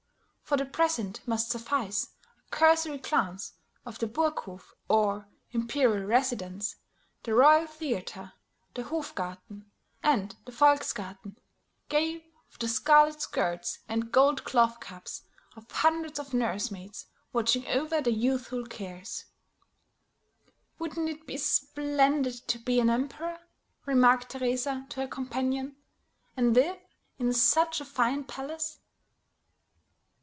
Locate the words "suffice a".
1.49-2.49